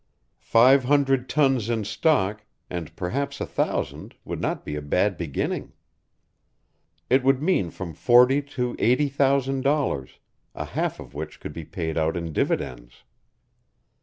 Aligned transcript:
Five 0.49 0.85
hundred 0.85 1.29
tons 1.29 1.69
in 1.69 1.83
stock, 1.83 2.43
and 2.71 2.95
perhaps 2.95 3.39
a 3.39 3.45
thousand, 3.45 4.15
would 4.25 4.41
not 4.41 4.65
be 4.65 4.75
a 4.75 4.81
bad 4.81 5.15
beginning. 5.15 5.73
It 7.07 7.21
would 7.23 7.39
mean 7.39 7.69
from 7.69 7.93
forty 7.93 8.41
to 8.57 8.75
eighty 8.79 9.09
thousand 9.09 9.61
dollars, 9.61 10.17
a 10.55 10.65
half 10.65 10.99
of 10.99 11.13
which 11.13 11.39
could 11.39 11.53
be 11.53 11.65
paid 11.65 11.99
out 11.99 12.17
in 12.17 12.33
dividends. 12.33 13.03